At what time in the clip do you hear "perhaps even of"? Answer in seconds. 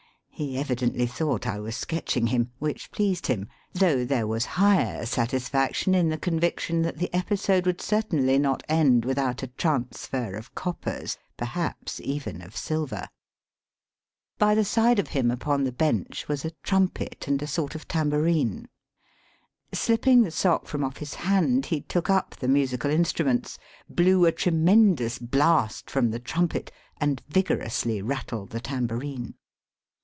11.37-12.57